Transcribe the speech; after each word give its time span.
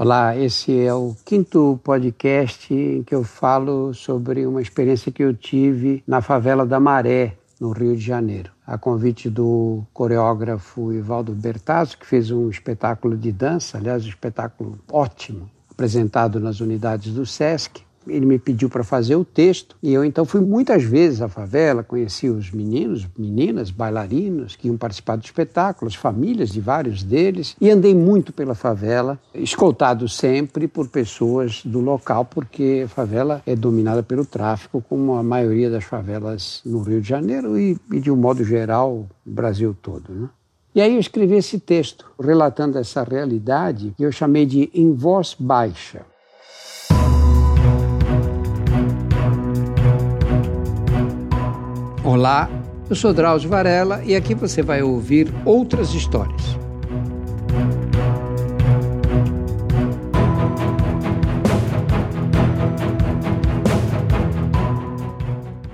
Olá, 0.00 0.36
esse 0.36 0.78
é 0.78 0.94
o 0.94 1.16
quinto 1.24 1.80
podcast 1.82 2.72
em 2.72 3.02
que 3.02 3.12
eu 3.12 3.24
falo 3.24 3.92
sobre 3.92 4.46
uma 4.46 4.62
experiência 4.62 5.10
que 5.10 5.24
eu 5.24 5.34
tive 5.34 6.04
na 6.06 6.22
favela 6.22 6.64
da 6.64 6.78
Maré, 6.78 7.36
no 7.60 7.72
Rio 7.72 7.96
de 7.96 8.00
Janeiro. 8.00 8.52
A 8.64 8.78
convite 8.78 9.28
do 9.28 9.82
coreógrafo 9.92 10.92
Ivaldo 10.92 11.32
Bertazzo, 11.32 11.98
que 11.98 12.06
fez 12.06 12.30
um 12.30 12.48
espetáculo 12.48 13.16
de 13.16 13.32
dança, 13.32 13.76
aliás, 13.76 14.04
um 14.04 14.08
espetáculo 14.08 14.78
ótimo, 14.88 15.50
apresentado 15.68 16.38
nas 16.38 16.60
unidades 16.60 17.12
do 17.12 17.26
SESC 17.26 17.82
ele 18.08 18.26
me 18.26 18.38
pediu 18.38 18.68
para 18.68 18.84
fazer 18.84 19.16
o 19.16 19.24
texto 19.24 19.76
e 19.82 19.92
eu 19.92 20.04
então 20.04 20.24
fui 20.24 20.40
muitas 20.40 20.82
vezes 20.82 21.20
à 21.20 21.28
favela, 21.28 21.82
conheci 21.82 22.28
os 22.28 22.50
meninos, 22.50 23.06
meninas, 23.16 23.70
bailarinos 23.70 24.56
que 24.56 24.68
iam 24.68 24.76
participar 24.76 25.16
do 25.16 25.24
espetáculo, 25.24 25.88
as 25.88 25.94
famílias 25.94 26.50
de 26.50 26.60
vários 26.60 27.02
deles 27.02 27.56
e 27.60 27.70
andei 27.70 27.94
muito 27.94 28.32
pela 28.32 28.54
favela, 28.54 29.18
escoltado 29.34 30.08
sempre 30.08 30.66
por 30.66 30.88
pessoas 30.88 31.62
do 31.64 31.80
local, 31.80 32.24
porque 32.24 32.82
a 32.84 32.88
favela 32.88 33.42
é 33.46 33.54
dominada 33.54 34.02
pelo 34.02 34.24
tráfico, 34.24 34.84
como 34.88 35.14
a 35.14 35.22
maioria 35.22 35.70
das 35.70 35.84
favelas 35.84 36.60
no 36.64 36.82
Rio 36.82 37.00
de 37.00 37.08
Janeiro 37.08 37.58
e, 37.58 37.76
e 37.92 38.00
de 38.00 38.10
um 38.10 38.16
modo 38.16 38.44
geral, 38.44 39.06
o 39.26 39.30
Brasil 39.30 39.76
todo. 39.80 40.12
Né? 40.12 40.28
E 40.74 40.80
aí 40.80 40.94
eu 40.94 41.00
escrevi 41.00 41.34
esse 41.34 41.58
texto, 41.58 42.10
relatando 42.20 42.78
essa 42.78 43.02
realidade 43.02 43.94
que 43.96 44.02
eu 44.04 44.12
chamei 44.12 44.46
de 44.46 44.70
Em 44.72 44.92
Voz 44.92 45.34
Baixa. 45.38 46.02
Olá, 52.10 52.48
eu 52.88 52.96
sou 52.96 53.12
Drauzio 53.12 53.50
Varela 53.50 54.02
e 54.02 54.16
aqui 54.16 54.34
você 54.34 54.62
vai 54.62 54.82
ouvir 54.82 55.30
outras 55.44 55.92
histórias. 55.92 56.56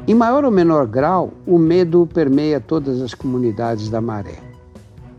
Em 0.08 0.12
maior 0.12 0.44
ou 0.44 0.50
menor 0.50 0.88
grau, 0.88 1.32
o 1.46 1.56
medo 1.56 2.04
permeia 2.12 2.58
todas 2.58 3.00
as 3.00 3.14
comunidades 3.14 3.88
da 3.88 4.00
maré. 4.00 4.40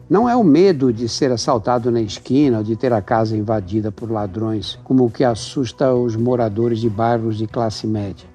Não 0.10 0.28
é 0.28 0.36
o 0.36 0.44
medo 0.44 0.92
de 0.92 1.08
ser 1.08 1.32
assaltado 1.32 1.90
na 1.90 2.02
esquina 2.02 2.58
ou 2.58 2.64
de 2.66 2.76
ter 2.76 2.92
a 2.92 3.02
casa 3.02 3.38
invadida 3.38 3.90
por 3.90 4.12
ladrões, 4.12 4.78
como 4.84 5.06
o 5.06 5.10
que 5.10 5.24
assusta 5.24 5.94
os 5.94 6.18
moradores 6.18 6.80
de 6.80 6.90
bairros 6.90 7.38
de 7.38 7.48
classe 7.48 7.88
média. 7.88 8.35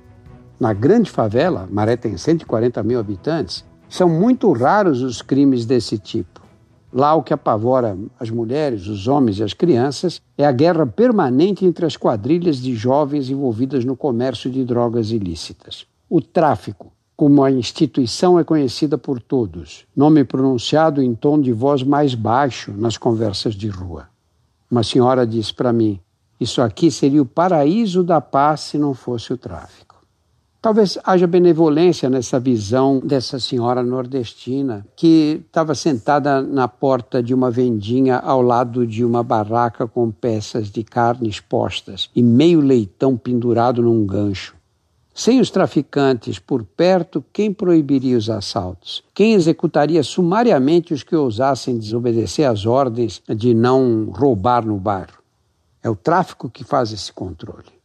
Na 0.61 0.75
grande 0.75 1.11
favela, 1.11 1.67
Maré 1.73 1.97
tem 1.97 2.19
140 2.19 2.83
mil 2.83 3.01
habitantes, 3.01 3.65
são 3.89 4.11
muito 4.11 4.53
raros 4.53 5.01
os 5.01 5.23
crimes 5.23 5.65
desse 5.65 5.97
tipo. 5.97 6.43
Lá 6.93 7.15
o 7.15 7.23
que 7.23 7.33
apavora 7.33 7.97
as 8.19 8.29
mulheres, 8.29 8.87
os 8.87 9.09
homens 9.09 9.39
e 9.39 9.43
as 9.43 9.55
crianças 9.55 10.21
é 10.37 10.45
a 10.45 10.53
guerra 10.53 10.85
permanente 10.85 11.65
entre 11.65 11.87
as 11.87 11.97
quadrilhas 11.97 12.59
de 12.59 12.75
jovens 12.75 13.31
envolvidas 13.31 13.87
no 13.87 13.97
comércio 13.97 14.51
de 14.51 14.63
drogas 14.63 15.11
ilícitas. 15.11 15.87
O 16.11 16.21
tráfico, 16.21 16.93
como 17.17 17.43
a 17.43 17.51
instituição 17.51 18.39
é 18.39 18.45
conhecida 18.45 18.99
por 18.99 19.19
todos, 19.19 19.87
nome 19.97 20.25
pronunciado 20.25 21.03
em 21.03 21.15
tom 21.15 21.41
de 21.41 21.53
voz 21.53 21.83
mais 21.83 22.15
baixo 22.15 22.71
nas 22.77 22.99
conversas 22.99 23.55
de 23.55 23.69
rua. 23.69 24.09
Uma 24.71 24.83
senhora 24.83 25.27
disse 25.27 25.55
para 25.55 25.73
mim: 25.73 25.99
Isso 26.39 26.61
aqui 26.61 26.91
seria 26.91 27.23
o 27.23 27.27
paraíso 27.27 28.03
da 28.05 28.21
paz 28.21 28.61
se 28.61 28.77
não 28.77 28.93
fosse 28.93 29.33
o 29.33 29.39
tráfico. 29.39 29.90
Talvez 30.63 30.99
haja 31.05 31.27
benevolência 31.27 32.11
nessa 32.11 32.39
visão 32.39 33.01
dessa 33.03 33.41
senhora 33.41 33.83
nordestina 33.83 34.87
que 34.95 35.41
estava 35.47 35.75
sentada 35.75 36.43
na 36.43 36.69
porta 36.69 37.23
de 37.23 37.33
uma 37.33 37.51
vendinha 37.51 38.19
ao 38.19 38.43
lado 38.43 38.87
de 38.87 39.03
uma 39.03 39.23
barraca 39.23 39.87
com 39.87 40.11
peças 40.11 40.71
de 40.71 40.85
carne 40.85 41.31
expostas 41.31 42.11
e 42.15 42.23
meio 42.23 42.61
leitão 42.61 43.17
pendurado 43.17 43.83
num 43.83 44.05
gancho. 44.05 44.55
Sem 45.15 45.41
os 45.41 45.51
traficantes 45.51 46.39
por 46.39 46.63
perto, 46.63 47.25
quem 47.33 47.55
proibiria 47.55 48.19
os 48.19 48.29
assaltos? 48.29 49.03
Quem 49.15 49.33
executaria 49.33 50.03
sumariamente 50.03 50.93
os 50.93 51.03
que 51.03 51.17
ousassem 51.17 51.79
desobedecer 51.79 52.47
às 52.47 52.67
ordens 52.67 53.23
de 53.35 53.55
não 53.55 54.11
roubar 54.11 54.67
no 54.67 54.77
bairro? 54.77 55.23
É 55.83 55.89
o 55.89 55.97
tráfico 55.97 56.51
que 56.51 56.65
faz 56.65 56.93
esse 56.93 57.11
controle. 57.11 57.80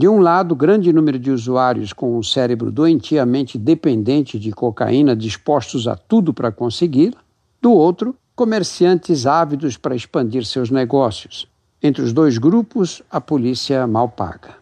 De 0.00 0.08
um 0.08 0.18
lado, 0.18 0.56
grande 0.56 0.90
número 0.94 1.18
de 1.18 1.30
usuários 1.30 1.92
com 1.92 2.16
o 2.16 2.24
cérebro 2.24 2.72
doentiamente 2.72 3.58
dependente 3.58 4.38
de 4.38 4.50
cocaína 4.50 5.14
dispostos 5.14 5.86
a 5.86 5.94
tudo 5.94 6.32
para 6.32 6.50
consegui-la. 6.50 7.18
Do 7.60 7.70
outro, 7.72 8.16
comerciantes 8.34 9.26
ávidos 9.26 9.76
para 9.76 9.94
expandir 9.94 10.46
seus 10.46 10.70
negócios. 10.70 11.46
Entre 11.82 12.02
os 12.02 12.14
dois 12.14 12.38
grupos, 12.38 13.02
a 13.10 13.20
polícia 13.20 13.86
mal 13.86 14.08
paga. 14.08 14.54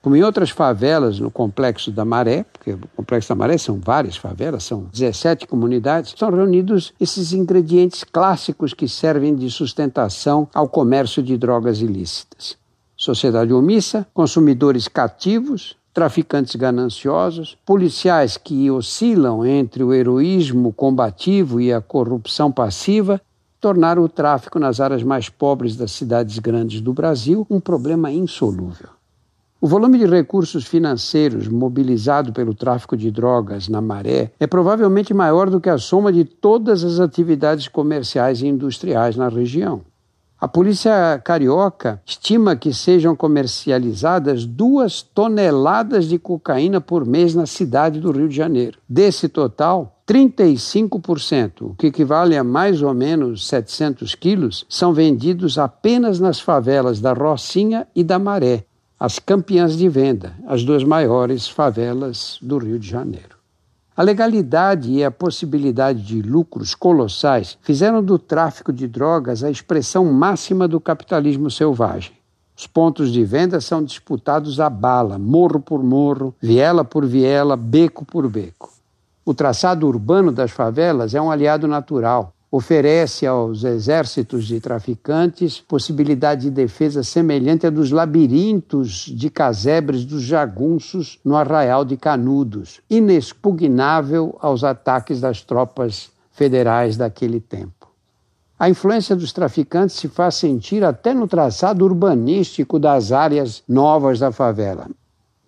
Como 0.00 0.16
em 0.16 0.22
outras 0.22 0.48
favelas 0.48 1.20
no 1.20 1.30
Complexo 1.30 1.90
da 1.90 2.06
Maré, 2.06 2.46
porque 2.50 2.72
o 2.72 2.88
Complexo 2.96 3.28
da 3.28 3.34
Maré 3.34 3.58
são 3.58 3.78
várias 3.78 4.16
favelas, 4.16 4.64
são 4.64 4.84
17 4.84 5.46
comunidades, 5.46 6.14
são 6.16 6.30
reunidos 6.30 6.94
esses 6.98 7.34
ingredientes 7.34 8.02
clássicos 8.02 8.72
que 8.72 8.88
servem 8.88 9.34
de 9.36 9.50
sustentação 9.50 10.48
ao 10.54 10.66
comércio 10.70 11.22
de 11.22 11.36
drogas 11.36 11.82
ilícitas 11.82 12.58
sociedade 13.00 13.50
omissa, 13.54 14.06
consumidores 14.12 14.86
cativos, 14.86 15.74
traficantes 15.94 16.54
gananciosos, 16.54 17.56
policiais 17.64 18.36
que 18.36 18.70
oscilam 18.70 19.42
entre 19.46 19.82
o 19.82 19.94
heroísmo 19.94 20.70
combativo 20.70 21.62
e 21.62 21.72
a 21.72 21.80
corrupção 21.80 22.52
passiva, 22.52 23.18
tornaram 23.58 24.04
o 24.04 24.08
tráfico 24.08 24.58
nas 24.58 24.80
áreas 24.80 25.02
mais 25.02 25.30
pobres 25.30 25.76
das 25.76 25.92
cidades 25.92 26.38
grandes 26.38 26.82
do 26.82 26.92
Brasil 26.92 27.46
um 27.48 27.58
problema 27.58 28.10
insolúvel. 28.10 28.90
O 29.58 29.66
volume 29.66 29.98
de 29.98 30.04
recursos 30.04 30.66
financeiros 30.66 31.48
mobilizado 31.48 32.34
pelo 32.34 32.54
tráfico 32.54 32.98
de 32.98 33.10
drogas 33.10 33.66
na 33.66 33.80
maré 33.80 34.30
é 34.38 34.46
provavelmente 34.46 35.14
maior 35.14 35.48
do 35.48 35.58
que 35.58 35.70
a 35.70 35.78
soma 35.78 36.12
de 36.12 36.26
todas 36.26 36.84
as 36.84 37.00
atividades 37.00 37.66
comerciais 37.66 38.42
e 38.42 38.46
industriais 38.46 39.16
na 39.16 39.30
região. 39.30 39.80
A 40.40 40.48
polícia 40.48 41.20
carioca 41.22 42.00
estima 42.06 42.56
que 42.56 42.72
sejam 42.72 43.14
comercializadas 43.14 44.46
duas 44.46 45.02
toneladas 45.02 46.06
de 46.06 46.18
cocaína 46.18 46.80
por 46.80 47.04
mês 47.04 47.34
na 47.34 47.44
cidade 47.44 48.00
do 48.00 48.10
Rio 48.10 48.26
de 48.26 48.36
Janeiro. 48.36 48.78
Desse 48.88 49.28
total, 49.28 50.00
35%, 50.08 51.52
o 51.60 51.74
que 51.74 51.88
equivale 51.88 52.38
a 52.38 52.42
mais 52.42 52.80
ou 52.80 52.94
menos 52.94 53.46
700 53.46 54.14
quilos, 54.14 54.64
são 54.66 54.94
vendidos 54.94 55.58
apenas 55.58 56.18
nas 56.18 56.40
favelas 56.40 57.00
da 57.00 57.12
Rocinha 57.12 57.86
e 57.94 58.02
da 58.02 58.18
Maré, 58.18 58.64
as 58.98 59.18
campeãs 59.18 59.76
de 59.76 59.90
venda, 59.90 60.32
as 60.46 60.64
duas 60.64 60.82
maiores 60.82 61.48
favelas 61.48 62.38
do 62.40 62.56
Rio 62.56 62.78
de 62.78 62.88
Janeiro. 62.88 63.39
A 64.00 64.02
legalidade 64.02 64.90
e 64.90 65.04
a 65.04 65.10
possibilidade 65.10 66.02
de 66.02 66.22
lucros 66.22 66.74
colossais 66.74 67.58
fizeram 67.60 68.02
do 68.02 68.18
tráfico 68.18 68.72
de 68.72 68.88
drogas 68.88 69.44
a 69.44 69.50
expressão 69.50 70.06
máxima 70.06 70.66
do 70.66 70.80
capitalismo 70.80 71.50
selvagem. 71.50 72.12
Os 72.56 72.66
pontos 72.66 73.12
de 73.12 73.22
venda 73.26 73.60
são 73.60 73.84
disputados 73.84 74.58
a 74.58 74.70
bala, 74.70 75.18
morro 75.18 75.60
por 75.60 75.82
morro, 75.82 76.34
viela 76.40 76.82
por 76.82 77.04
viela, 77.04 77.58
beco 77.58 78.02
por 78.02 78.26
beco. 78.26 78.72
O 79.22 79.34
traçado 79.34 79.86
urbano 79.86 80.32
das 80.32 80.50
favelas 80.50 81.14
é 81.14 81.20
um 81.20 81.30
aliado 81.30 81.68
natural 81.68 82.32
oferece 82.50 83.26
aos 83.26 83.62
exércitos 83.62 84.44
de 84.46 84.60
traficantes 84.60 85.60
possibilidade 85.60 86.42
de 86.42 86.50
defesa 86.50 87.02
semelhante 87.02 87.66
à 87.66 87.70
dos 87.70 87.92
labirintos 87.92 89.06
de 89.06 89.30
casebres 89.30 90.04
dos 90.04 90.22
jagunços 90.22 91.20
no 91.24 91.36
arraial 91.36 91.84
de 91.84 91.96
Canudos, 91.96 92.80
inexpugnável 92.90 94.36
aos 94.40 94.64
ataques 94.64 95.20
das 95.20 95.42
tropas 95.42 96.10
federais 96.32 96.96
daquele 96.96 97.40
tempo. 97.40 97.88
A 98.58 98.68
influência 98.68 99.14
dos 99.14 99.32
traficantes 99.32 99.96
se 99.96 100.08
faz 100.08 100.34
sentir 100.34 100.84
até 100.84 101.14
no 101.14 101.28
traçado 101.28 101.84
urbanístico 101.84 102.78
das 102.78 103.12
áreas 103.12 103.62
novas 103.68 104.18
da 104.18 104.32
favela 104.32 104.88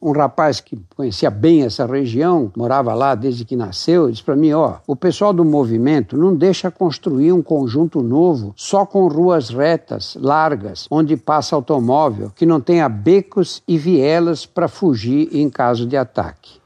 um 0.03 0.11
rapaz 0.11 0.61
que 0.61 0.77
conhecia 0.97 1.31
bem 1.31 1.63
essa 1.63 1.87
região, 1.87 2.51
morava 2.57 2.93
lá 2.93 3.15
desde 3.15 3.45
que 3.45 3.55
nasceu, 3.55 4.11
disse 4.11 4.25
para 4.25 4.35
mim: 4.35 4.53
ó, 4.53 4.79
o 4.87 4.97
pessoal 4.97 5.33
do 5.33 5.45
movimento 5.45 6.17
não 6.17 6.35
deixa 6.35 6.71
construir 6.71 7.33
um 7.33 7.41
conjunto 7.41 8.03
novo 8.03 8.53
só 8.57 8.85
com 8.85 9.07
ruas 9.07 9.51
retas, 9.51 10.17
largas, 10.21 10.89
onde 10.91 11.17
passa 11.17 11.55
automóvel, 11.55 12.33
que 12.35 12.45
não 12.45 12.61
tenha 12.61 12.89
becos 12.89 13.63
e 13.69 13.79
vielas 13.79 14.45
para 14.45 14.67
fugir 14.67 15.29
em 15.33 15.49
caso 15.49 15.87
de 15.87 15.97
ataque. 15.97 16.61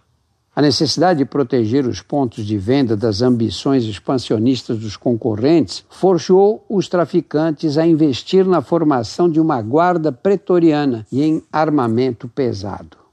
A 0.54 0.62
necessidade 0.62 1.18
de 1.18 1.26
proteger 1.26 1.86
os 1.86 2.00
pontos 2.00 2.42
de 2.46 2.56
venda 2.56 2.96
das 2.96 3.20
ambições 3.20 3.84
expansionistas 3.84 4.78
dos 4.78 4.96
concorrentes 4.96 5.84
forçou 5.90 6.64
os 6.66 6.88
traficantes 6.88 7.76
a 7.76 7.86
investir 7.86 8.46
na 8.46 8.62
formação 8.62 9.28
de 9.28 9.38
uma 9.38 9.60
guarda 9.60 10.10
pretoriana 10.10 11.06
e 11.12 11.22
em 11.22 11.42
armamento 11.52 12.26
pesado. 12.26 13.05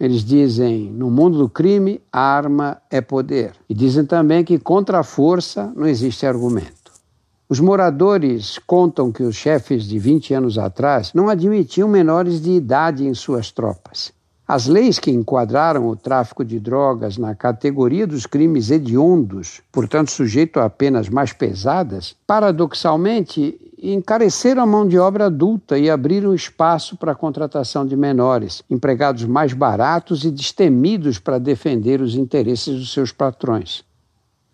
Eles 0.00 0.24
dizem: 0.24 0.90
no 0.90 1.10
mundo 1.10 1.36
do 1.36 1.48
crime, 1.48 2.00
arma 2.10 2.80
é 2.90 3.02
poder. 3.02 3.52
E 3.68 3.74
dizem 3.74 4.06
também 4.06 4.42
que 4.42 4.58
contra 4.58 5.00
a 5.00 5.02
força 5.02 5.70
não 5.76 5.86
existe 5.86 6.24
argumento. 6.24 6.90
Os 7.46 7.60
moradores 7.60 8.58
contam 8.66 9.12
que 9.12 9.22
os 9.22 9.36
chefes 9.36 9.84
de 9.84 9.98
20 9.98 10.32
anos 10.32 10.56
atrás 10.56 11.12
não 11.12 11.28
admitiam 11.28 11.88
menores 11.88 12.40
de 12.40 12.52
idade 12.52 13.06
em 13.06 13.12
suas 13.12 13.50
tropas. 13.50 14.12
As 14.48 14.66
leis 14.66 14.98
que 14.98 15.10
enquadraram 15.10 15.86
o 15.86 15.94
tráfico 15.94 16.44
de 16.44 16.58
drogas 16.58 17.16
na 17.18 17.34
categoria 17.34 18.06
dos 18.06 18.26
crimes 18.26 18.70
hediondos, 18.70 19.60
portanto 19.70 20.10
sujeito 20.10 20.58
a 20.58 20.70
penas 20.70 21.08
mais 21.08 21.32
pesadas, 21.32 22.16
paradoxalmente 22.26 23.69
encareceram 23.82 24.62
a 24.62 24.66
mão 24.66 24.86
de 24.86 24.98
obra 24.98 25.26
adulta 25.26 25.78
e 25.78 25.88
abriram 25.88 26.34
espaço 26.34 26.96
para 26.96 27.12
a 27.12 27.14
contratação 27.14 27.86
de 27.86 27.96
menores, 27.96 28.62
empregados 28.68 29.24
mais 29.24 29.52
baratos 29.52 30.24
e 30.24 30.30
destemidos 30.30 31.18
para 31.18 31.38
defender 31.38 32.00
os 32.00 32.14
interesses 32.14 32.78
dos 32.78 32.92
seus 32.92 33.12
patrões. 33.12 33.82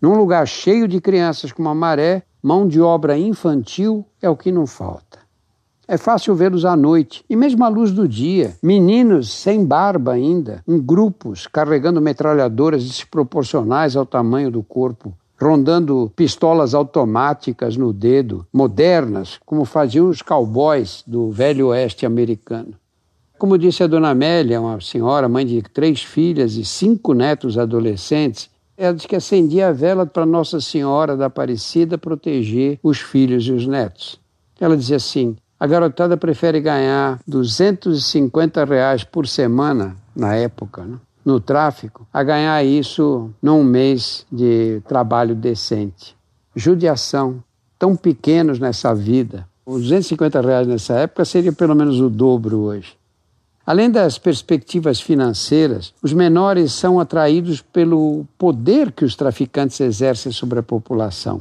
Num 0.01 0.15
lugar 0.15 0.47
cheio 0.47 0.87
de 0.87 1.01
crianças 1.01 1.51
como 1.51 1.69
a 1.69 1.75
maré, 1.75 2.23
mão 2.43 2.69
de 2.69 2.81
obra 2.81 3.19
infantil 3.19 4.07
é 4.23 4.29
o 4.31 4.37
que 4.37 4.53
não 4.53 4.67
falta. 4.67 5.19
É 5.89 5.97
fácil 5.97 6.35
vê-los 6.35 6.65
à 6.65 6.77
noite 6.77 7.25
e 7.31 7.37
mesmo 7.37 7.65
à 7.65 7.69
luz 7.69 7.93
do 7.93 8.09
dia. 8.09 8.57
Meninos 8.61 9.33
sem 9.33 9.65
barba 9.65 10.13
ainda, 10.13 10.63
em 10.67 10.81
grupos, 10.81 11.47
carregando 11.47 12.01
metralhadoras 12.01 12.85
desproporcionais 12.85 13.95
ao 13.95 14.05
tamanho 14.05 14.51
do 14.51 14.65
corpo, 14.65 15.15
rondando 15.39 16.11
pistolas 16.17 16.75
automáticas 16.75 17.77
no 17.77 17.93
dedo, 17.93 18.47
modernas, 18.53 19.39
como 19.45 19.65
faziam 19.65 20.09
os 20.09 20.23
cowboys 20.23 21.05
do 21.07 21.31
velho 21.31 21.69
oeste 21.69 22.07
americano. 22.07 22.75
Como 23.39 23.59
disse 23.59 23.83
a 23.83 23.87
dona 23.87 24.11
Amélia, 24.11 24.61
uma 24.61 24.81
senhora, 24.81 25.29
mãe 25.29 25.45
de 25.45 25.61
três 25.61 26.03
filhas 26.03 26.55
e 26.55 26.65
cinco 26.65 27.13
netos 27.13 27.59
adolescentes, 27.59 28.49
ela 28.79 28.95
disse 28.95 29.09
que 29.09 29.17
acendia 29.17 29.69
a 29.69 29.73
vela 29.73 30.07
para 30.07 30.25
Nossa 30.25 30.61
Senhora 30.61 31.17
da 31.17 31.27
Aparecida 31.27 31.99
proteger 31.99 32.79
os 32.83 32.99
filhos 32.99 33.47
e 33.47 33.53
os 33.53 33.67
netos. 33.67 34.19
Ela 34.59 34.77
dizia 34.77 34.97
assim: 34.97 35.37
a 35.59 35.67
garotada 35.67 36.17
prefere 36.17 36.61
ganhar 36.61 37.19
250 37.27 38.65
reais 38.65 39.05
por 39.05 39.27
semana 39.27 39.97
na 40.15 40.35
época, 40.35 40.83
né? 40.85 40.99
No 41.27 41.41
tráfico, 41.41 42.07
a 42.13 42.23
ganhar 42.23 42.65
isso 42.65 43.31
num 43.43 43.65
mês 43.65 44.25
de 44.31 44.81
trabalho 44.87 45.35
decente. 45.35 46.17
Judiação, 46.55 47.43
tão 47.77 47.97
pequenos 47.97 48.61
nessa 48.61 48.95
vida. 48.95 49.47
Os 49.67 49.83
250 49.83 50.41
reais 50.41 50.69
nessa 50.69 50.95
época 50.95 51.25
seria 51.25 51.53
pelo 51.53 51.75
menos 51.75 52.01
o 52.01 52.09
dobro 52.09 52.61
hoje. 52.61 52.97
Além 53.67 53.91
das 53.91 54.17
perspectivas 54.17 55.01
financeiras, 55.01 55.93
os 56.01 56.13
menores 56.13 56.73
são 56.73 57.01
atraídos 57.01 57.61
pelo 57.61 58.25
poder 58.39 58.93
que 58.93 59.05
os 59.05 59.17
traficantes 59.17 59.81
exercem 59.81 60.31
sobre 60.31 60.61
a 60.61 60.63
população. 60.63 61.41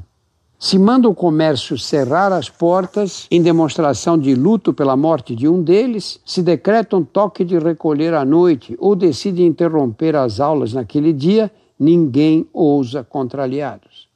Se 0.57 0.79
manda 0.79 1.09
o 1.09 1.13
comércio 1.13 1.77
cerrar 1.77 2.31
as 2.31 2.49
portas 2.49 3.27
em 3.29 3.41
demonstração 3.41 4.17
de 4.17 4.33
luto 4.33 4.73
pela 4.73 4.95
morte 4.95 5.35
de 5.35 5.49
um 5.49 5.61
deles, 5.61 6.19
se 6.25 6.41
decreta 6.41 6.95
um 6.95 7.03
toque 7.03 7.43
de 7.43 7.59
recolher 7.59 8.13
à 8.13 8.23
noite 8.23 8.75
ou 8.79 8.95
decide 8.95 9.43
interromper 9.43 10.15
as 10.15 10.39
aulas 10.39 10.71
naquele 10.71 11.11
dia, 11.11 11.51
ninguém 11.77 12.47
ousa 12.53 13.03
contra 13.03 13.43
aliados. 13.43 14.07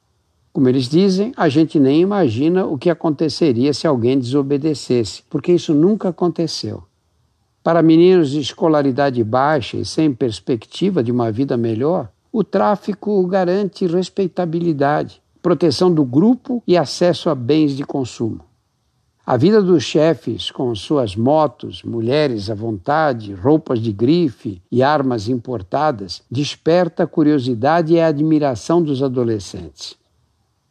Como 0.50 0.68
eles 0.68 0.88
dizem, 0.88 1.32
a 1.36 1.48
gente 1.48 1.78
nem 1.78 2.00
imagina 2.00 2.64
o 2.64 2.78
que 2.78 2.88
aconteceria 2.88 3.74
se 3.74 3.86
alguém 3.86 4.18
desobedecesse, 4.18 5.22
porque 5.28 5.52
isso 5.52 5.74
nunca 5.74 6.08
aconteceu. 6.08 6.82
Para 7.62 7.82
meninos 7.82 8.30
de 8.30 8.40
escolaridade 8.40 9.22
baixa 9.22 9.76
e 9.76 9.84
sem 9.84 10.12
perspectiva 10.12 11.02
de 11.02 11.12
uma 11.12 11.30
vida 11.30 11.56
melhor, 11.58 12.08
o 12.32 12.42
tráfico 12.42 13.24
garante 13.26 13.86
respeitabilidade 13.86 15.20
proteção 15.42 15.92
do 15.92 16.04
grupo 16.04 16.62
e 16.66 16.76
acesso 16.76 17.30
a 17.30 17.34
bens 17.34 17.76
de 17.76 17.84
consumo. 17.84 18.40
A 19.24 19.36
vida 19.36 19.62
dos 19.62 19.84
chefes, 19.84 20.50
com 20.50 20.74
suas 20.74 21.14
motos, 21.14 21.82
mulheres 21.84 22.50
à 22.50 22.54
vontade, 22.54 23.32
roupas 23.32 23.78
de 23.78 23.92
grife 23.92 24.60
e 24.72 24.82
armas 24.82 25.28
importadas, 25.28 26.22
desperta 26.30 27.04
a 27.04 27.06
curiosidade 27.06 27.94
e 27.94 28.00
a 28.00 28.08
admiração 28.08 28.82
dos 28.82 29.02
adolescentes. 29.02 29.94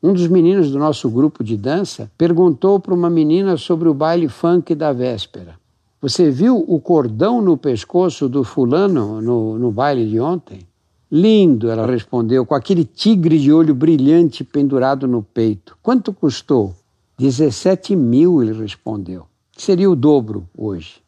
Um 0.02 0.14
dos 0.14 0.28
meninos 0.28 0.72
do 0.72 0.80
nosso 0.80 1.10
grupo 1.10 1.44
de 1.44 1.56
dança 1.56 2.12
perguntou 2.18 2.80
para 2.80 2.94
uma 2.94 3.10
menina 3.10 3.56
sobre 3.56 3.88
o 3.88 3.94
baile 3.94 4.28
funk 4.28 4.74
da 4.76 4.92
véspera. 4.92 5.56
Você 6.02 6.32
viu 6.32 6.64
o 6.68 6.80
cordão 6.80 7.42
no 7.42 7.58
pescoço 7.58 8.30
do 8.30 8.44
fulano 8.44 9.22
no, 9.22 9.60
no 9.60 9.72
baile 9.72 10.06
de 10.10 10.20
ontem? 10.20 10.60
Lindo, 11.12 11.72
ela 11.72 11.88
respondeu, 11.88 12.46
com 12.46 12.54
aquele 12.54 12.86
tigre 12.86 13.40
de 13.40 13.52
olho 13.52 13.74
brilhante 13.74 14.44
pendurado 14.44 15.08
no 15.08 15.24
peito. 15.24 15.76
Quanto 15.82 16.14
custou? 16.14 16.76
17 17.18 17.96
mil, 17.96 18.44
ele 18.44 18.54
respondeu. 18.54 19.26
Seria 19.58 19.90
o 19.90 19.96
dobro 19.96 20.48
hoje. 20.56 21.02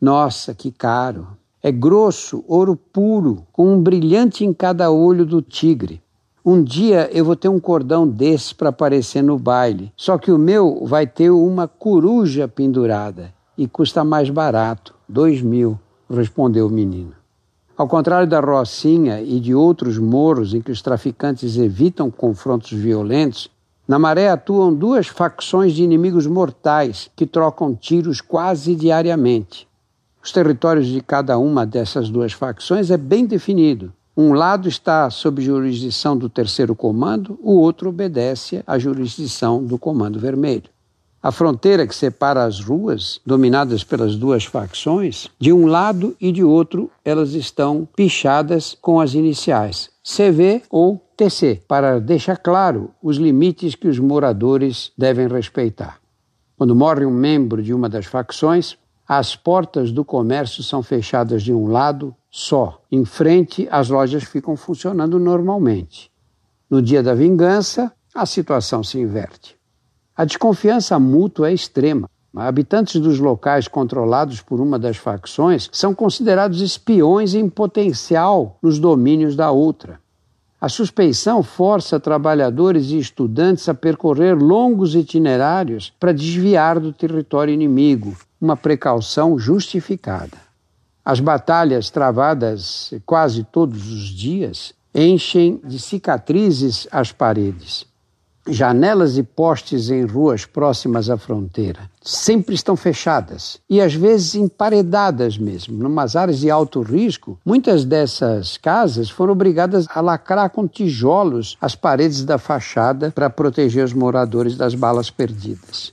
Nossa, 0.00 0.54
que 0.54 0.70
caro. 0.70 1.26
É 1.60 1.72
grosso, 1.72 2.44
ouro 2.46 2.76
puro, 2.76 3.44
com 3.50 3.74
um 3.74 3.82
brilhante 3.82 4.44
em 4.44 4.52
cada 4.54 4.92
olho 4.92 5.26
do 5.26 5.42
tigre. 5.42 6.00
Um 6.44 6.62
dia 6.62 7.10
eu 7.12 7.24
vou 7.24 7.34
ter 7.34 7.48
um 7.48 7.58
cordão 7.58 8.06
desse 8.06 8.54
para 8.54 8.68
aparecer 8.68 9.22
no 9.22 9.36
baile, 9.36 9.92
só 9.96 10.16
que 10.16 10.30
o 10.30 10.38
meu 10.38 10.86
vai 10.86 11.04
ter 11.04 11.30
uma 11.30 11.66
coruja 11.66 12.46
pendurada 12.46 13.34
e 13.56 13.66
custa 13.66 14.04
mais 14.04 14.30
barato, 14.30 14.94
dois 15.08 15.42
mil, 15.42 15.78
respondeu 16.08 16.68
o 16.68 16.70
menino. 16.70 17.17
Ao 17.78 17.86
contrário 17.86 18.26
da 18.26 18.40
Rocinha 18.40 19.22
e 19.22 19.38
de 19.38 19.54
outros 19.54 19.98
morros 19.98 20.52
em 20.52 20.60
que 20.60 20.72
os 20.72 20.82
traficantes 20.82 21.56
evitam 21.56 22.10
confrontos 22.10 22.72
violentos, 22.72 23.48
na 23.86 24.00
Maré 24.00 24.28
atuam 24.28 24.74
duas 24.74 25.06
facções 25.06 25.72
de 25.72 25.84
inimigos 25.84 26.26
mortais 26.26 27.08
que 27.14 27.24
trocam 27.24 27.76
tiros 27.76 28.20
quase 28.20 28.74
diariamente. 28.74 29.68
Os 30.20 30.32
territórios 30.32 30.88
de 30.88 31.00
cada 31.00 31.38
uma 31.38 31.64
dessas 31.64 32.10
duas 32.10 32.32
facções 32.32 32.90
é 32.90 32.96
bem 32.96 33.24
definido. 33.24 33.92
Um 34.16 34.32
lado 34.32 34.68
está 34.68 35.08
sob 35.08 35.40
jurisdição 35.40 36.16
do 36.16 36.28
terceiro 36.28 36.74
comando, 36.74 37.38
o 37.40 37.52
outro 37.52 37.90
obedece 37.90 38.60
à 38.66 38.76
jurisdição 38.76 39.62
do 39.64 39.78
comando 39.78 40.18
vermelho. 40.18 40.68
A 41.20 41.32
fronteira 41.32 41.86
que 41.86 41.94
separa 41.94 42.44
as 42.44 42.60
ruas, 42.60 43.20
dominadas 43.26 43.82
pelas 43.82 44.14
duas 44.14 44.44
facções, 44.44 45.28
de 45.38 45.52
um 45.52 45.66
lado 45.66 46.16
e 46.20 46.30
de 46.30 46.44
outro, 46.44 46.90
elas 47.04 47.34
estão 47.34 47.88
pichadas 47.96 48.76
com 48.80 49.00
as 49.00 49.14
iniciais 49.14 49.90
CV 50.08 50.62
ou 50.70 50.98
TC, 51.16 51.60
para 51.68 52.00
deixar 52.00 52.38
claro 52.38 52.92
os 53.02 53.18
limites 53.18 53.74
que 53.74 53.86
os 53.86 53.98
moradores 53.98 54.90
devem 54.96 55.28
respeitar. 55.28 55.98
Quando 56.56 56.74
morre 56.74 57.04
um 57.04 57.10
membro 57.10 57.62
de 57.62 57.74
uma 57.74 57.90
das 57.90 58.06
facções, 58.06 58.78
as 59.06 59.36
portas 59.36 59.92
do 59.92 60.04
comércio 60.04 60.62
são 60.62 60.82
fechadas 60.82 61.42
de 61.42 61.52
um 61.52 61.66
lado 61.66 62.14
só. 62.30 62.80
Em 62.90 63.04
frente, 63.04 63.68
as 63.70 63.90
lojas 63.90 64.24
ficam 64.24 64.56
funcionando 64.56 65.18
normalmente. 65.18 66.10
No 66.70 66.80
dia 66.80 67.02
da 67.02 67.14
vingança, 67.14 67.92
a 68.14 68.24
situação 68.24 68.82
se 68.82 68.98
inverte. 68.98 69.57
A 70.18 70.24
desconfiança 70.24 70.98
mútua 70.98 71.48
é 71.48 71.54
extrema. 71.54 72.10
Habitantes 72.34 73.00
dos 73.00 73.20
locais 73.20 73.68
controlados 73.68 74.40
por 74.40 74.60
uma 74.60 74.76
das 74.76 74.96
facções 74.96 75.70
são 75.70 75.94
considerados 75.94 76.60
espiões 76.60 77.34
em 77.34 77.48
potencial 77.48 78.58
nos 78.60 78.80
domínios 78.80 79.36
da 79.36 79.52
outra. 79.52 80.00
A 80.60 80.68
suspeição 80.68 81.40
força 81.40 82.00
trabalhadores 82.00 82.90
e 82.90 82.98
estudantes 82.98 83.68
a 83.68 83.74
percorrer 83.74 84.36
longos 84.36 84.96
itinerários 84.96 85.92
para 86.00 86.10
desviar 86.10 86.80
do 86.80 86.92
território 86.92 87.54
inimigo, 87.54 88.16
uma 88.40 88.56
precaução 88.56 89.38
justificada. 89.38 90.36
As 91.04 91.20
batalhas 91.20 91.90
travadas 91.90 92.92
quase 93.06 93.44
todos 93.44 93.86
os 93.86 94.08
dias 94.08 94.74
enchem 94.92 95.60
de 95.62 95.78
cicatrizes 95.78 96.88
as 96.90 97.12
paredes. 97.12 97.87
Janelas 98.50 99.18
e 99.18 99.22
postes 99.22 99.90
em 99.90 100.06
ruas 100.06 100.46
próximas 100.46 101.10
à 101.10 101.18
fronteira 101.18 101.90
sempre 102.02 102.54
estão 102.54 102.74
fechadas 102.74 103.60
e 103.68 103.80
às 103.80 103.94
vezes 103.94 104.34
emparedadas 104.34 105.36
mesmo. 105.36 105.76
Numas 105.76 106.16
áreas 106.16 106.38
de 106.38 106.50
alto 106.50 106.80
risco, 106.80 107.38
muitas 107.44 107.84
dessas 107.84 108.56
casas 108.56 109.10
foram 109.10 109.34
obrigadas 109.34 109.86
a 109.94 110.00
lacrar 110.00 110.48
com 110.48 110.66
tijolos 110.66 111.58
as 111.60 111.74
paredes 111.74 112.24
da 112.24 112.38
fachada 112.38 113.12
para 113.14 113.28
proteger 113.28 113.84
os 113.84 113.92
moradores 113.92 114.56
das 114.56 114.74
balas 114.74 115.10
perdidas. 115.10 115.92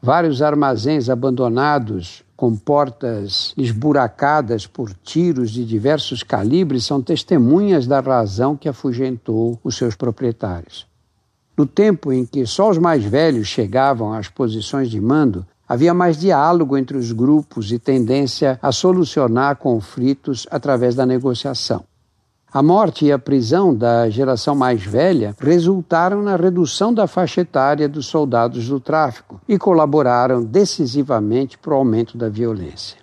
Vários 0.00 0.40
armazéns 0.40 1.10
abandonados 1.10 2.24
com 2.34 2.56
portas 2.56 3.52
esburacadas 3.56 4.66
por 4.66 4.92
tiros 4.94 5.50
de 5.50 5.64
diversos 5.64 6.22
calibres 6.22 6.86
são 6.86 7.02
testemunhas 7.02 7.86
da 7.86 8.00
razão 8.00 8.56
que 8.56 8.68
afugentou 8.68 9.60
os 9.62 9.76
seus 9.76 9.94
proprietários. 9.94 10.90
No 11.56 11.66
tempo 11.66 12.12
em 12.12 12.24
que 12.24 12.46
só 12.46 12.70
os 12.70 12.78
mais 12.78 13.04
velhos 13.04 13.46
chegavam 13.46 14.12
às 14.12 14.28
posições 14.28 14.90
de 14.90 15.00
mando, 15.00 15.46
havia 15.68 15.94
mais 15.94 16.16
diálogo 16.16 16.76
entre 16.76 16.96
os 16.96 17.12
grupos 17.12 17.72
e 17.72 17.78
tendência 17.78 18.58
a 18.62 18.72
solucionar 18.72 19.56
conflitos 19.56 20.46
através 20.50 20.94
da 20.94 21.06
negociação. 21.06 21.84
A 22.52 22.62
morte 22.62 23.06
e 23.06 23.12
a 23.12 23.18
prisão 23.18 23.74
da 23.74 24.10
geração 24.10 24.54
mais 24.54 24.82
velha 24.82 25.34
resultaram 25.40 26.22
na 26.22 26.36
redução 26.36 26.92
da 26.92 27.06
faixa 27.06 27.40
etária 27.40 27.88
dos 27.88 28.04
soldados 28.04 28.68
do 28.68 28.78
tráfico 28.78 29.40
e 29.48 29.56
colaboraram 29.58 30.44
decisivamente 30.44 31.56
para 31.56 31.72
o 31.72 31.76
aumento 31.76 32.18
da 32.18 32.28
violência. 32.28 32.98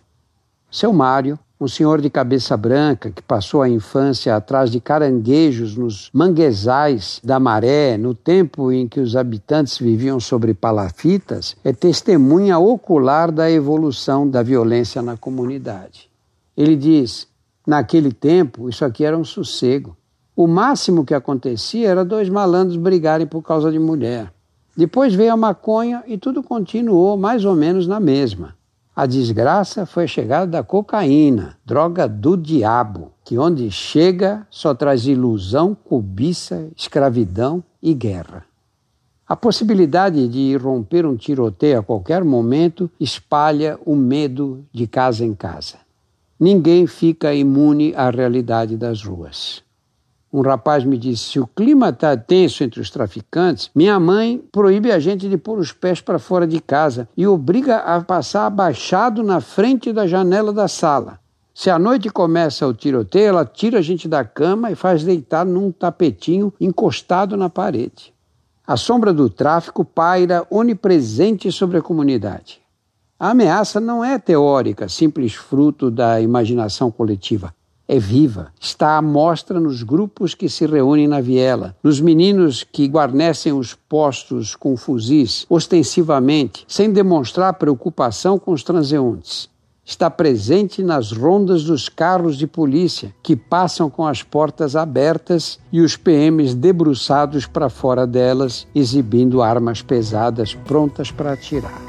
Seu 0.70 0.94
Mário, 0.94 1.40
um 1.60 1.68
senhor 1.68 2.00
de 2.00 2.10
cabeça 2.10 2.56
branca 2.56 3.12
que 3.12 3.22
passou 3.22 3.62
a 3.62 3.68
infância 3.68 4.34
atrás 4.34 4.72
de 4.72 4.80
caranguejos 4.80 5.76
nos 5.76 6.10
manguezais 6.14 7.20
da 7.22 7.38
maré, 7.38 7.98
no 7.98 8.16
tempo 8.16 8.72
em 8.72 8.88
que 8.88 9.02
os 9.02 9.14
habitantes 9.18 9.78
viviam 9.78 10.22
sobre 10.22 10.54
palafitas, 10.54 11.58
é 11.62 11.74
testemunha 11.74 12.58
ocular 12.58 13.30
da 13.30 13.52
evolução 13.52 14.26
da 14.28 14.42
violência 14.42 15.02
na 15.02 15.18
comunidade. 15.18 16.10
Ele 16.56 16.78
diz: 16.78 17.28
Naquele 17.68 18.14
tempo, 18.14 18.70
isso 18.70 18.86
aqui 18.86 19.04
era 19.04 19.18
um 19.18 19.26
sossego. 19.26 19.98
O 20.34 20.48
máximo 20.48 21.04
que 21.04 21.14
acontecia 21.14 21.90
era 21.90 22.06
dois 22.06 22.30
malandros 22.30 22.78
brigarem 22.78 23.28
por 23.28 23.42
causa 23.42 23.70
de 23.70 23.78
mulher. 23.78 24.32
Depois 24.78 25.14
veio 25.14 25.34
a 25.34 25.38
maconha 25.38 26.04
e 26.08 26.18
tudo 26.18 26.42
continuou 26.42 27.18
mais 27.18 27.44
ou 27.44 27.54
menos 27.54 27.86
na 27.86 28.00
mesma. 28.00 28.59
A 29.00 29.06
desgraça 29.06 29.86
foi 29.86 30.04
a 30.04 30.08
chegada 30.08 30.46
da 30.46 30.62
cocaína, 30.62 31.58
droga 31.66 32.06
do 32.06 32.36
diabo, 32.36 33.14
que 33.24 33.38
onde 33.38 33.72
chega 33.72 34.46
só 34.50 34.76
traz 34.76 35.08
ilusão, 35.08 35.74
cobiça, 35.74 36.68
escravidão 36.76 37.64
e 37.82 37.94
guerra. 37.94 38.44
A 39.26 39.38
possibilidade 39.38 40.28
de 40.28 40.40
irromper 40.40 41.06
um 41.06 41.16
tiroteio 41.16 41.80
a 41.80 41.82
qualquer 41.82 42.26
momento 42.26 42.92
espalha 43.00 43.80
o 43.86 43.96
medo 43.96 44.66
de 44.70 44.86
casa 44.86 45.24
em 45.24 45.34
casa. 45.34 45.78
Ninguém 46.38 46.86
fica 46.86 47.34
imune 47.34 47.96
à 47.96 48.10
realidade 48.10 48.76
das 48.76 49.02
ruas. 49.02 49.64
Um 50.32 50.42
rapaz 50.42 50.84
me 50.84 50.98
disse: 50.98 51.24
se 51.24 51.40
o 51.40 51.48
clima 51.48 51.90
está 51.90 52.16
tenso 52.16 52.64
entre 52.64 52.80
os 52.80 52.92
traficantes, 52.92 53.72
minha 53.74 54.00
mãe 54.00 54.44
proíbe 54.52 54.92
a 54.92 55.00
gente 55.00 55.28
de 55.28 55.38
pôr 55.38 55.58
os 55.58 55.72
pés 55.72 56.02
para 56.02 56.20
fora 56.20 56.46
de 56.46 56.62
casa 56.62 57.10
e 57.18 57.26
obriga 57.26 57.78
a 57.78 58.00
passar 58.02 58.46
abaixado 58.46 59.24
na 59.24 59.42
frente 59.42 59.92
da 59.92 60.06
janela 60.06 60.54
da 60.54 60.68
sala. 60.68 61.20
Se 61.54 61.70
à 61.70 61.80
noite 61.80 62.10
começa 62.10 62.66
o 62.66 62.74
tiroteio, 62.74 63.30
ela 63.30 63.44
tira 63.44 63.80
a 63.80 63.82
gente 63.82 64.08
da 64.08 64.24
cama 64.24 64.72
e 64.72 64.76
faz 64.76 65.04
deitar 65.04 65.46
num 65.46 65.72
tapetinho 65.72 66.54
encostado 66.62 67.36
na 67.36 67.50
parede. 67.50 68.14
A 68.66 68.78
sombra 68.78 69.12
do 69.12 69.30
tráfico 69.30 69.84
paira 69.84 70.46
onipresente 70.50 71.52
sobre 71.52 71.80
a 71.80 71.82
comunidade. 71.82 72.62
A 73.20 73.32
ameaça 73.32 73.80
não 73.82 74.06
é 74.06 74.18
teórica, 74.18 74.88
simples 74.88 75.34
fruto 75.34 75.92
da 75.92 76.22
imaginação 76.22 76.90
coletiva. 76.90 77.54
É 77.92 77.98
viva, 77.98 78.54
está 78.60 78.98
à 78.98 79.02
mostra 79.02 79.60
nos 79.60 79.82
grupos 79.82 80.36
que 80.36 80.48
se 80.48 80.64
reúnem 80.68 81.08
na 81.08 81.20
viela, 81.20 81.76
nos 81.82 82.00
meninos 82.00 82.64
que 82.64 82.86
guarnecem 82.86 83.52
os 83.52 83.74
postos 83.74 84.56
com 84.56 84.78
fuzis, 84.78 85.44
ostensivamente, 85.50 86.64
sem 86.68 86.94
demonstrar 86.94 87.56
preocupação 87.56 88.38
com 88.38 88.52
os 88.52 88.62
transeuntes. 88.62 89.50
Está 89.84 90.08
presente 90.08 90.84
nas 90.84 91.12
rondas 91.12 91.64
dos 91.64 91.90
carros 91.90 92.38
de 92.38 92.46
polícia, 92.46 93.12
que 93.24 93.36
passam 93.36 93.90
com 93.90 94.06
as 94.06 94.22
portas 94.22 94.76
abertas 94.76 95.60
e 95.72 95.82
os 95.82 95.98
PMs 95.98 96.54
debruçados 96.54 97.48
para 97.48 97.72
fora 97.72 98.06
delas, 98.06 98.68
exibindo 98.76 99.42
armas 99.42 99.82
pesadas 99.82 100.54
prontas 100.54 101.10
para 101.10 101.34
atirar. 101.34 101.89